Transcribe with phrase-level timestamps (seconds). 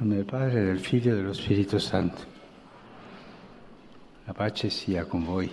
[0.00, 2.24] nome del Padre, del Figlio e dello Spirito Santo.
[4.24, 5.50] La pace sia con voi.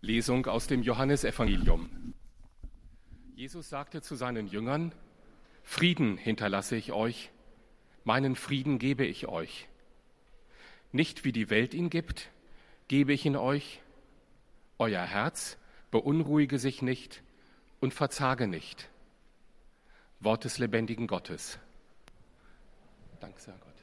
[0.00, 1.88] Lesung aus dem Johannesevangelium.
[3.36, 4.92] Jesus sagte zu seinen Jüngern,
[5.62, 7.30] Frieden hinterlasse ich euch,
[8.02, 9.68] meinen Frieden gebe ich euch.
[10.90, 12.30] Nicht wie die Welt ihn gibt,
[12.88, 13.80] gebe ich ihn euch.
[14.78, 15.56] Euer Herz
[15.92, 17.22] beunruhige sich nicht
[17.78, 18.88] und verzage nicht.
[20.18, 21.60] Wort des lebendigen Gottes.
[23.20, 23.74] Danke sehr Gott.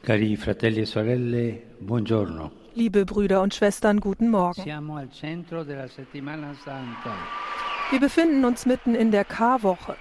[0.00, 2.52] Cari fratelli e sorelle, buongiorno.
[2.74, 4.62] Liebe Brüder und Schwestern, guten Morgen.
[4.62, 7.12] Siamo al centro della settimana santa.
[7.90, 9.96] Wir befinden uns mitten in der Karwoche.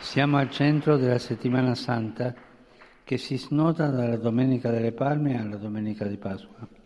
[0.00, 2.34] Siamo al centro della settimana santa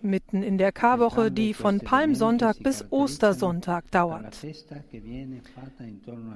[0.02, 4.36] Mitten in der Karwoche, die von Palmsonntag bis Ostersonntag dauert.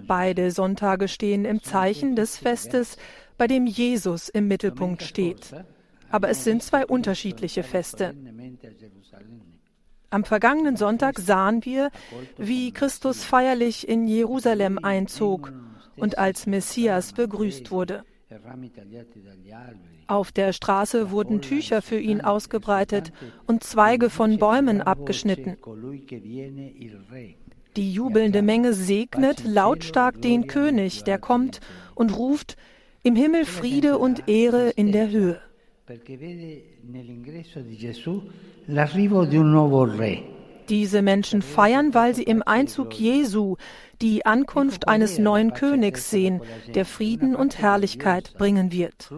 [0.06, 2.96] Beide Sonntage stehen im Zeichen des Festes,
[3.38, 5.52] bei dem Jesus im Mittelpunkt steht.
[6.10, 8.14] Aber es sind zwei unterschiedliche Feste.
[10.10, 11.90] Am vergangenen Sonntag sahen wir,
[12.38, 15.52] wie Christus feierlich in Jerusalem einzog
[15.96, 18.04] und als Messias begrüßt wurde.
[20.08, 23.12] Auf der Straße wurden Tücher für ihn ausgebreitet
[23.46, 25.56] und Zweige von Bäumen abgeschnitten.
[27.76, 31.60] Die jubelnde Menge segnet lautstark den König, der kommt
[31.94, 32.56] und ruft,
[33.02, 35.40] im Himmel Friede und Ehre in der Höhe.
[40.68, 43.56] Diese Menschen feiern, weil sie im Einzug Jesu
[44.02, 46.40] die Ankunft eines neuen Königs sehen,
[46.74, 49.10] der Frieden und Herrlichkeit bringen wird.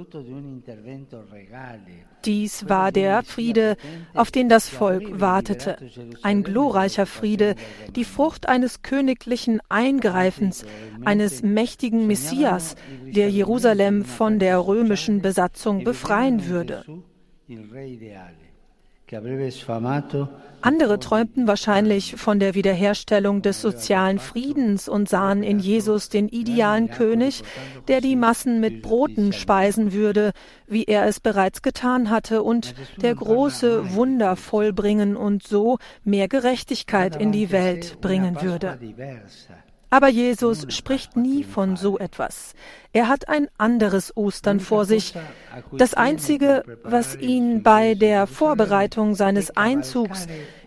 [2.25, 3.77] Dies war der Friede,
[4.15, 5.79] auf den das Volk wartete.
[6.23, 7.55] Ein glorreicher Friede,
[7.97, 10.65] die Frucht eines königlichen Eingreifens,
[11.05, 16.85] eines mächtigen Messias, der Jerusalem von der römischen Besatzung befreien würde.
[20.61, 26.91] Andere träumten wahrscheinlich von der Wiederherstellung des sozialen Friedens und sahen in Jesus den idealen
[26.91, 27.43] König,
[27.87, 30.33] der die Massen mit Broten speisen würde,
[30.67, 37.15] wie er es bereits getan hatte, und der große Wunder vollbringen und so mehr Gerechtigkeit
[37.21, 38.79] in die Welt bringen würde.
[39.91, 42.55] Aber Jesus spricht nie von so etwas.
[42.93, 45.15] Er hat ein anderes Ostern vor sich.
[45.73, 50.27] Das Einzige, was ihn bei der Vorbereitung seines Einzugs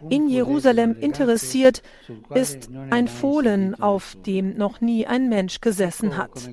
[0.10, 1.84] in Jerusalem interessiert,
[2.34, 6.50] ist ein Fohlen, auf dem noch nie ein Mensch gesessen hat.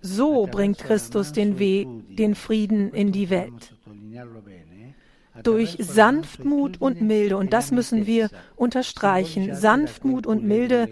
[0.00, 3.74] So bringt Christus den Weg, den Frieden in die Welt
[5.42, 10.88] durch Sanftmut und Milde, und das müssen wir unterstreichen, Sanftmut und Milde,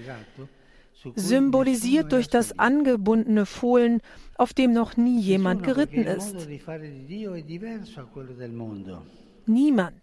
[1.15, 4.00] symbolisiert durch das angebundene Fohlen,
[4.37, 6.49] auf dem noch nie jemand geritten ist.
[9.47, 9.94] Niemand.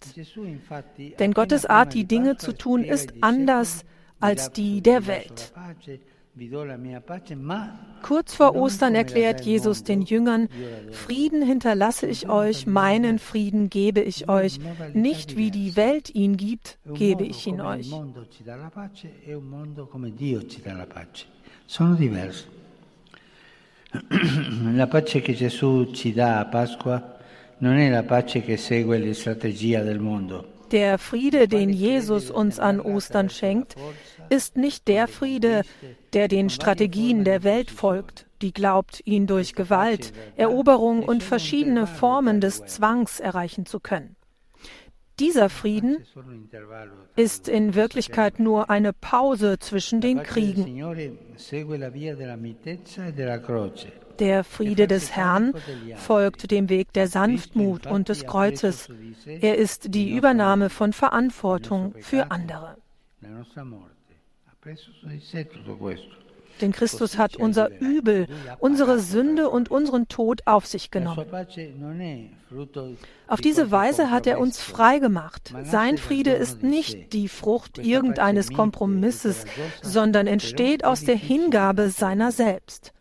[1.19, 3.84] Denn Gottes Art, die Dinge zu tun, ist anders
[4.19, 5.53] als die der Welt.
[8.01, 10.47] Kurz vor Ostern erklärt Jesus den Jüngern,
[10.91, 14.59] Frieden hinterlasse ich euch, meinen Frieden gebe ich euch,
[14.93, 17.91] nicht wie die Welt ihn gibt, gebe ich ihn euch.
[21.67, 22.45] Sono diversi.
[24.73, 27.17] La pace che Gesù ci dà a Pasqua
[27.59, 30.50] non è la pace che segue le strategie del mondo.
[30.71, 33.75] Der Friede, den Jesus uns an Ostern schenkt,
[34.29, 35.63] ist nicht der Friede,
[36.13, 42.39] der den Strategien der Welt folgt, die glaubt, ihn durch Gewalt, Eroberung und verschiedene Formen
[42.39, 44.15] des Zwangs erreichen zu können.
[45.19, 46.03] Dieser Frieden
[47.16, 50.66] ist in Wirklichkeit nur eine Pause zwischen den Kriegen.
[54.19, 55.53] Der Friede des Herrn
[55.95, 58.89] folgt dem Weg der Sanftmut und des Kreuzes.
[59.25, 62.78] Er ist die Übernahme von Verantwortung für andere.
[66.61, 68.28] Denn Christus hat unser Übel,
[68.59, 71.25] unsere Sünde und unseren Tod auf sich genommen.
[73.28, 75.53] Auf diese Weise hat er uns frei gemacht.
[75.63, 79.46] Sein Friede ist nicht die Frucht irgendeines Kompromisses,
[79.81, 82.93] sondern entsteht aus der Hingabe seiner selbst.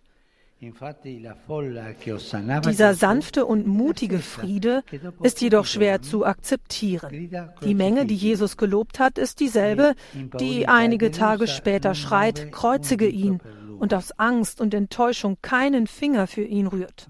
[2.67, 4.83] Dieser sanfte und mutige Friede
[5.23, 7.31] ist jedoch schwer zu akzeptieren.
[7.65, 9.95] Die Menge, die Jesus gelobt hat, ist dieselbe,
[10.39, 13.41] die einige Tage später schreit, kreuzige ihn
[13.79, 17.09] und aus Angst und Enttäuschung keinen Finger für ihn rührt.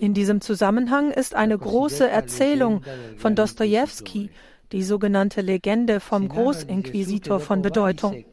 [0.00, 2.82] In diesem Zusammenhang ist eine große Erzählung
[3.16, 4.28] von Dostojewski
[4.72, 8.24] die sogenannte Legende vom Großinquisitor von Bedeutung.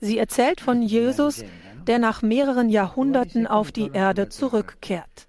[0.00, 1.44] Sie erzählt von Jesus,
[1.86, 5.28] der nach mehreren Jahrhunderten auf die Erde zurückkehrt.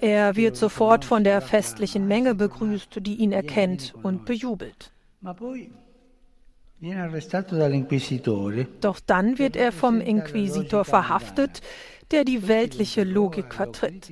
[0.00, 4.92] Er wird sofort von der festlichen Menge begrüßt, die ihn erkennt und bejubelt.
[8.80, 11.60] Doch dann wird er vom Inquisitor verhaftet,
[12.10, 14.10] der die weltliche Logik vertritt.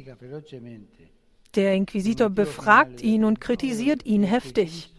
[1.55, 4.93] Der Inquisitor befragt ihn und kritisiert ihn heftig.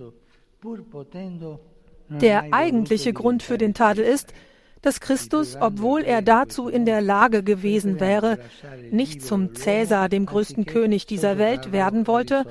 [2.09, 4.33] Der eigentliche Grund für den Tadel ist,
[4.81, 8.39] dass Christus, obwohl er dazu in der Lage gewesen wäre,
[8.91, 12.45] nicht zum Cäsar, dem größten König dieser Welt, werden wollte,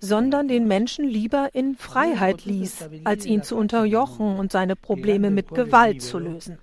[0.00, 5.48] sondern den Menschen lieber in Freiheit ließ, als ihn zu unterjochen und seine Probleme mit
[5.48, 6.58] Gewalt zu lösen.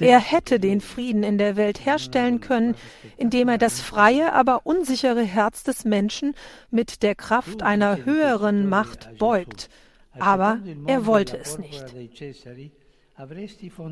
[0.00, 2.74] Er hätte den Frieden in der Welt herstellen können,
[3.18, 6.34] indem er das freie, aber unsichere Herz des Menschen
[6.70, 9.68] mit der Kraft einer höheren Macht beugt.
[10.18, 11.84] Aber er wollte es nicht.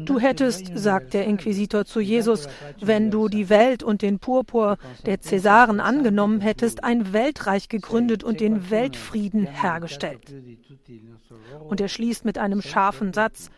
[0.05, 2.49] Du hättest, sagt der Inquisitor zu Jesus,
[2.81, 8.41] wenn du die Welt und den Purpur der Cäsaren angenommen hättest, ein Weltreich gegründet und
[8.41, 10.35] den Weltfrieden hergestellt.
[11.69, 13.51] Und er schließt mit einem scharfen Satz,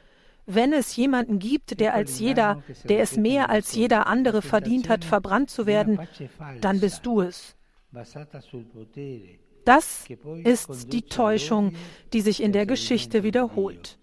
[0.47, 5.05] wenn es jemanden gibt, der als jeder, der es mehr als jeder andere verdient hat,
[5.05, 6.01] verbrannt zu werden,
[6.61, 7.57] dann bist du es.
[9.65, 10.05] Das
[10.43, 11.75] ist die Täuschung,
[12.13, 13.99] die sich in der Geschichte wiederholt.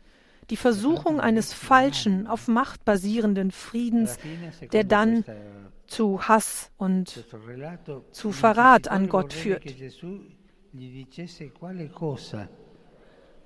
[0.49, 4.17] Die Versuchung eines falschen, auf Macht basierenden Friedens,
[4.71, 5.23] der dann
[5.87, 7.25] zu Hass und
[8.11, 9.63] zu Verrat an Gott führt.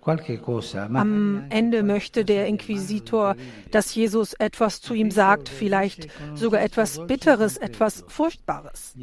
[0.05, 3.35] Am Ende möchte der Inquisitor,
[3.71, 8.95] dass Jesus etwas zu ihm sagt, vielleicht sogar etwas Bitteres, etwas Furchtbares.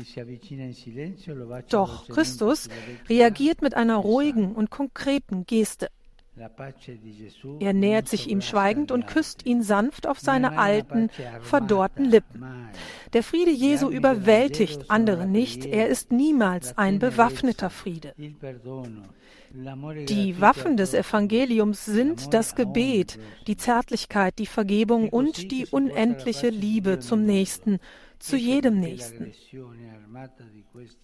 [1.70, 2.69] Doch Christus
[3.08, 5.88] reagiert mit einer ruhigen und konkreten Geste.
[7.60, 11.10] Er nähert sich ihm schweigend und küsst ihn sanft auf seine alten,
[11.40, 12.44] verdorrten Lippen.
[13.12, 18.14] Der Friede Jesu überwältigt andere nicht, er ist niemals ein bewaffneter Friede.
[19.52, 23.18] Die Waffen des Evangeliums sind das Gebet,
[23.48, 27.80] die Zärtlichkeit, die Vergebung und die unendliche Liebe zum Nächsten,
[28.20, 29.32] zu jedem Nächsten.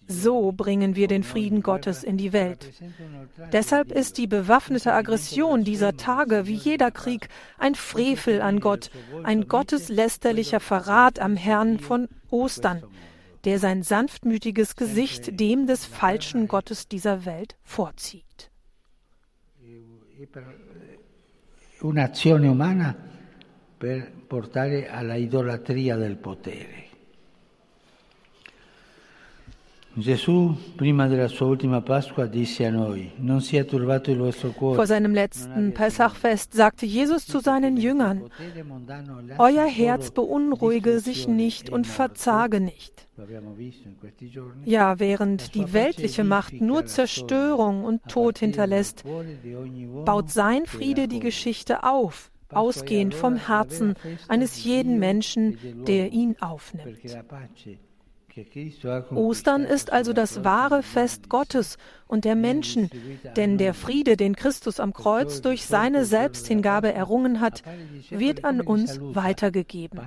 [0.07, 2.73] So bringen wir den Frieden Gottes in die Welt.
[3.53, 7.29] Deshalb ist die bewaffnete Aggression dieser Tage wie jeder Krieg
[7.59, 8.91] ein Frevel an Gott,
[9.25, 12.83] ein gotteslästerlicher Verrat am Herrn von Ostern,
[13.45, 18.51] der sein sanftmütiges Gesicht dem des falschen Gottes dieser Welt vorzieht.
[21.83, 22.97] Un'azione umana
[23.79, 26.86] per portare alla idolatria del potere.
[29.99, 30.57] Vor
[34.87, 38.29] seinem letzten Pessachfest sagte Jesus zu seinen Jüngern,
[39.39, 43.09] Euer Herz beunruhige sich nicht und verzage nicht.
[44.67, 49.03] Ja, während die weltliche Macht nur Zerstörung und Tod hinterlässt,
[50.05, 53.95] baut sein Friede die Geschichte auf, ausgehend vom Herzen
[54.29, 55.57] eines jeden Menschen,
[55.87, 56.99] der ihn aufnimmt.
[59.15, 62.91] Ostern ist also das wahre Fest Gottes und der Menschen,
[63.37, 67.63] denn der Friede, den Christus am Kreuz durch seine Selbsthingabe errungen hat,
[68.11, 70.01] wird an uns weitergegeben.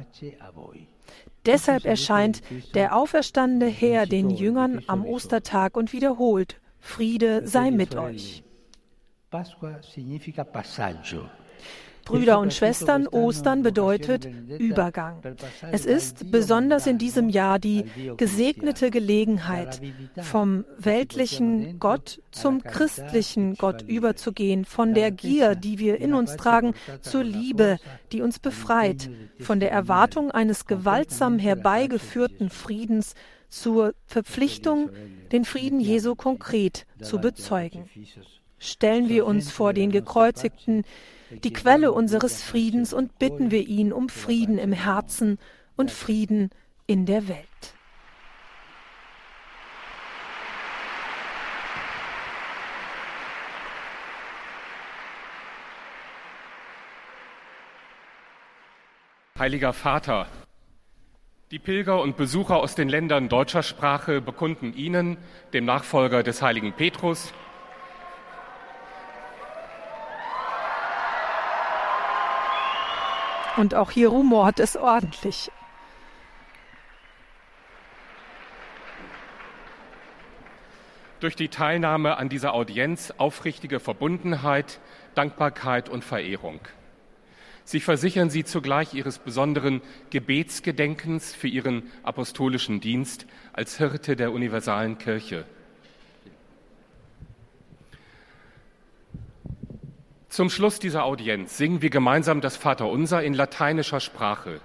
[1.45, 2.41] Deshalb erscheint
[2.75, 8.43] der auferstandene Herr den Jüngern am Ostertag und wiederholt, Friede sei mit euch.
[9.29, 11.29] Pasqua significa passaggio.
[12.09, 15.21] Brüder und Schwestern, Ostern bedeutet Übergang.
[15.71, 17.85] Es ist besonders in diesem Jahr die
[18.17, 19.79] gesegnete Gelegenheit,
[20.17, 26.73] vom weltlichen Gott zum christlichen Gott überzugehen, von der Gier, die wir in uns tragen,
[27.01, 27.77] zur Liebe,
[28.11, 33.13] die uns befreit, von der Erwartung eines gewaltsam herbeigeführten Friedens
[33.49, 34.89] zur Verpflichtung,
[35.31, 37.87] den Frieden Jesu konkret zu bezeugen.
[38.57, 40.83] Stellen wir uns vor den Gekreuzigten,
[41.31, 45.37] die Quelle unseres Friedens und bitten wir ihn um Frieden im Herzen
[45.75, 46.49] und Frieden
[46.87, 47.47] in der Welt.
[59.37, 60.27] Heiliger Vater,
[61.51, 65.17] die Pilger und Besucher aus den Ländern deutscher Sprache bekunden Ihnen,
[65.53, 67.33] dem Nachfolger des heiligen Petrus,
[73.59, 75.51] Und auch hier rumort es ordentlich.
[81.19, 84.79] Durch die Teilnahme an dieser Audienz aufrichtige Verbundenheit,
[85.13, 86.61] Dankbarkeit und Verehrung.
[87.65, 94.97] Sie versichern sie zugleich ihres besonderen Gebetsgedenkens für ihren apostolischen Dienst als Hirte der universalen
[94.99, 95.43] Kirche.
[100.29, 104.61] Zum Schluss dieser Audienz singen wir gemeinsam das Vaterunser in lateinischer Sprache.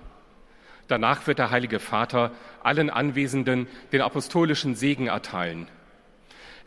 [0.89, 5.69] Danach wird der Heilige Vater allen Anwesenden den apostolischen Segen erteilen.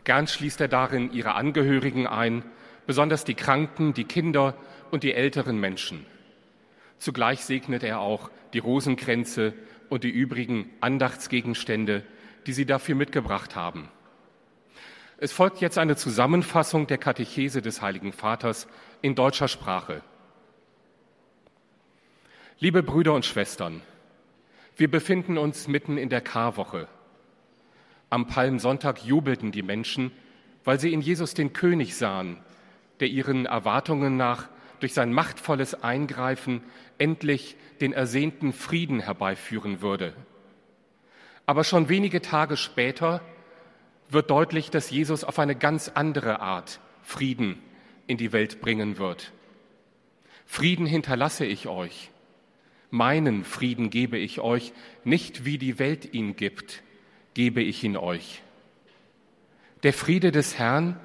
[0.02, 2.42] Gern schließt er darin ihre Angehörigen ein,
[2.88, 4.54] besonders die Kranken, die Kinder
[4.90, 6.04] und die älteren Menschen.
[6.98, 9.54] Zugleich segnet er auch die Rosenkränze
[9.88, 12.02] und die übrigen Andachtsgegenstände,
[12.48, 13.90] die sie dafür mitgebracht haben.
[15.20, 18.68] Es folgt jetzt eine Zusammenfassung der Katechese des Heiligen Vaters
[19.02, 20.02] in deutscher Sprache.
[22.60, 23.82] Liebe Brüder und Schwestern,
[24.76, 26.86] wir befinden uns mitten in der Karwoche.
[28.10, 30.12] Am Palmsonntag jubelten die Menschen,
[30.62, 32.38] weil sie in Jesus den König sahen,
[33.00, 34.48] der ihren Erwartungen nach
[34.78, 36.62] durch sein machtvolles Eingreifen
[36.96, 40.14] endlich den ersehnten Frieden herbeiführen würde.
[41.44, 43.20] Aber schon wenige Tage später
[44.08, 47.60] wird deutlich, dass Jesus auf eine ganz andere Art Frieden
[48.06, 49.32] in die Welt bringen wird.
[50.46, 52.10] Frieden hinterlasse ich euch,
[52.90, 54.72] Meinen Frieden gebe ich euch,
[55.04, 56.82] nicht wie die Welt ihn gibt,
[57.34, 58.42] gebe ich ihn euch.
[59.82, 60.98] Der Friede des Herrn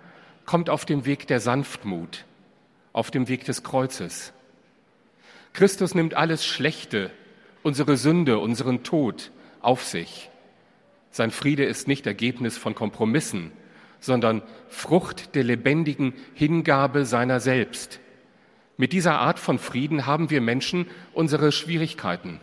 [0.45, 2.25] kommt auf dem Weg der Sanftmut,
[2.93, 4.33] auf dem Weg des Kreuzes.
[5.51, 7.11] Christus nimmt alles Schlechte,
[7.63, 9.31] unsere Sünde, unseren Tod
[9.61, 10.29] auf sich.
[11.13, 13.53] Sein Friede ist nicht Ergebnis von Kompromissen,
[14.01, 18.01] sondern Frucht der lebendigen Hingabe seiner selbst,
[18.77, 22.39] mit dieser Art von Frieden haben wir Menschen unsere Schwierigkeiten.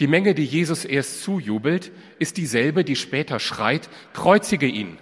[0.00, 4.96] Die Menge, die Jesus erst zujubelt, ist dieselbe, die später schreit, kreuzige ihn.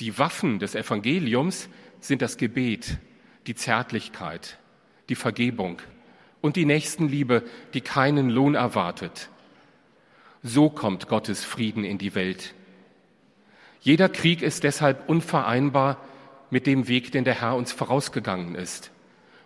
[0.00, 1.70] Die Waffen des Evangeliums
[2.00, 2.98] sind das Gebet,
[3.46, 4.58] die Zärtlichkeit,
[5.08, 5.80] die Vergebung
[6.42, 9.30] und die Nächstenliebe, die keinen Lohn erwartet.
[10.42, 12.54] So kommt Gottes Frieden in die Welt.
[13.80, 15.98] Jeder Krieg ist deshalb unvereinbar
[16.50, 18.90] mit dem Weg, den der Herr uns vorausgegangen ist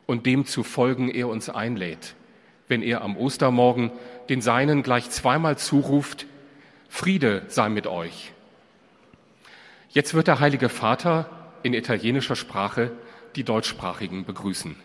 [0.06, 2.14] und dem zu folgen er uns einlädt,
[2.68, 3.90] wenn er am Ostermorgen
[4.28, 6.26] den Seinen gleich zweimal zuruft,
[6.88, 8.32] Friede sei mit euch.
[9.90, 11.28] Jetzt wird der Heilige Vater
[11.62, 12.92] in italienischer Sprache
[13.34, 14.76] die Deutschsprachigen begrüßen.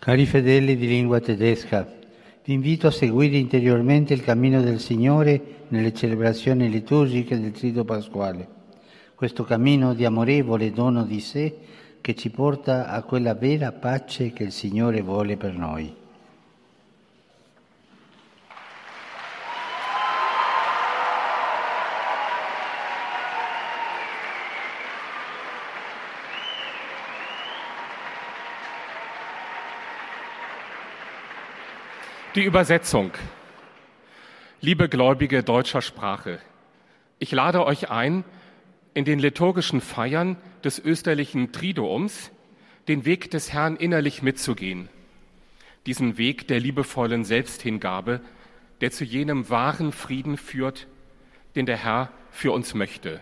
[0.00, 1.86] Cari fedeli di lingua tedesca,
[2.48, 8.48] vi invito a seguire interiormente il cammino del Signore nelle celebrazioni liturgiche del Trido Pasquale.
[9.14, 11.58] questo cammino di amorevole dono di sé
[12.00, 15.94] che ci porta a quella vera pace che il Signore vuole per noi.
[32.38, 33.10] Die Übersetzung.
[34.60, 36.38] Liebe Gläubige deutscher Sprache,
[37.18, 38.22] ich lade euch ein,
[38.94, 42.30] in den liturgischen Feiern des österlichen Triduums
[42.86, 44.88] den Weg des Herrn innerlich mitzugehen.
[45.86, 48.20] Diesen Weg der liebevollen Selbsthingabe,
[48.82, 50.86] der zu jenem wahren Frieden führt,
[51.56, 53.20] den der Herr für uns möchte.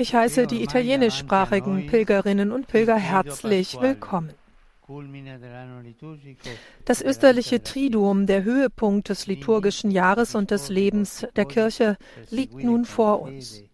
[0.00, 4.32] Ich heiße die italienischsprachigen Pilgerinnen und Pilger herzlich willkommen.
[6.84, 11.96] Das österliche Triduum, der Höhepunkt des liturgischen Jahres und des Lebens der Kirche,
[12.30, 13.64] liegt nun vor uns.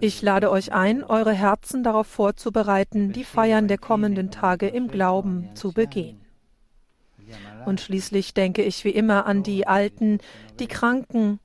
[0.00, 5.50] Ich lade euch ein, eure Herzen darauf vorzubereiten, die Feiern der kommenden Tage im Glauben
[5.54, 6.22] zu begehen.
[7.66, 10.20] Und schließlich denke ich wie immer an die Alten,
[10.58, 11.38] die Kranken,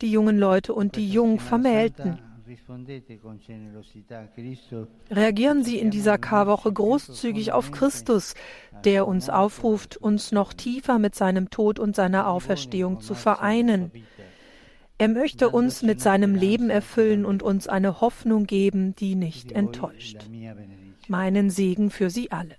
[0.00, 2.25] die jungen Leute und die jung Vermählten.
[5.10, 8.34] Reagieren Sie in dieser Karwoche großzügig auf Christus,
[8.84, 13.90] der uns aufruft, uns noch tiefer mit seinem Tod und seiner Auferstehung zu vereinen.
[14.98, 20.28] Er möchte uns mit seinem Leben erfüllen und uns eine Hoffnung geben, die nicht enttäuscht.
[21.08, 22.56] Meinen Segen für Sie alle.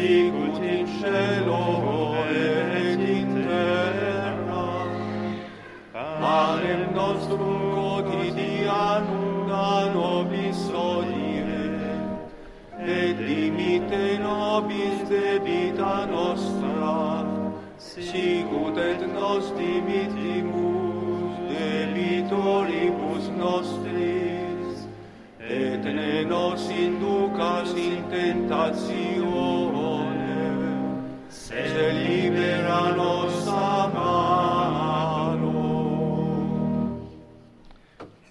[0.00, 4.68] sicut in cielo et in terra.
[5.92, 11.68] Panem nostrum quotidianum da nobis odie,
[12.78, 16.96] et dimite nobis debita nostra,
[17.78, 24.76] sicut et nos dimitimus debitoribus nostris,
[25.38, 29.19] et ne nos inducas in tentatio,
[32.30, 35.52] libera nos a mano.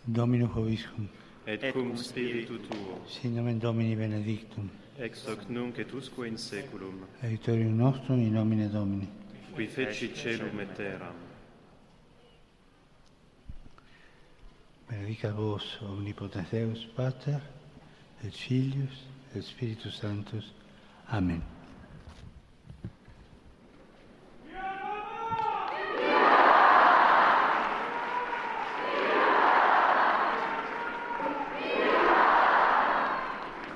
[0.06, 1.08] Dominus Hoviscum.
[1.46, 3.02] Et cum spiritu tuo.
[3.08, 4.70] Sin nomen Domini benedictum.
[4.98, 7.06] Ex hoc nunc et usque in seculum.
[7.24, 9.08] Aiutorium nostrum in nomine Domini.
[9.56, 11.16] Qui feci celum et terram.
[14.90, 17.40] Benedica vos, omnipotens Deus, Pater,
[18.24, 20.54] et Filius, et Spiritus Sanctus.
[21.12, 21.59] Amen.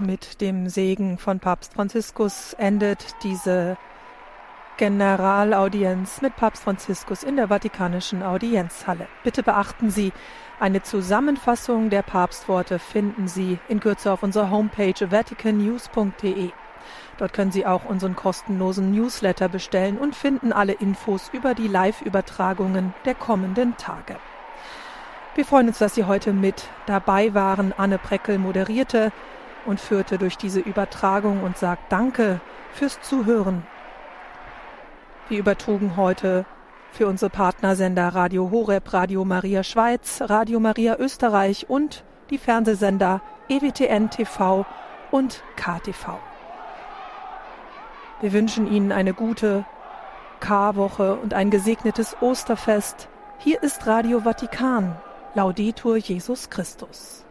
[0.06, 3.78] Mit dem Segen von Papst Franziskus endet diese
[4.76, 9.08] Generalaudienz mit Papst Franziskus in der Vatikanischen Audienzhalle.
[9.24, 10.12] Bitte beachten Sie,
[10.60, 16.50] eine Zusammenfassung der Papstworte finden Sie in Kürze auf unserer Homepage vaticannews.de.
[17.18, 22.94] Dort können Sie auch unseren kostenlosen Newsletter bestellen und finden alle Infos über die Live-Übertragungen
[23.06, 24.18] der kommenden Tage.
[25.36, 27.74] Wir freuen uns, dass Sie heute mit dabei waren.
[27.76, 29.14] Anne Preckel moderierte
[29.66, 32.42] und führte durch diese Übertragung und sagt Danke
[32.74, 33.66] fürs Zuhören.
[35.30, 36.46] Wir übertrugen heute
[36.92, 44.10] für unsere Partnersender Radio Horeb, Radio Maria Schweiz, Radio Maria Österreich und die Fernsehsender EWTN
[44.10, 44.66] TV
[45.12, 46.20] und KTV.
[48.22, 49.66] Wir wünschen Ihnen eine gute
[50.40, 53.10] Karwoche und ein gesegnetes Osterfest.
[53.40, 54.96] Hier ist Radio Vatikan.
[55.36, 57.26] Laudetur Jesus Christus.